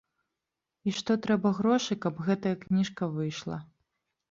[0.89, 3.63] І што трэба грошы, каб гэтая кніжка выйшла.